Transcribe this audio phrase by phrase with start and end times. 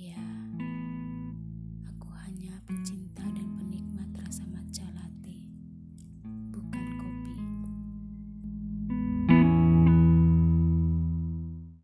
[0.00, 0.16] ya
[1.92, 2.99] aku hanya benci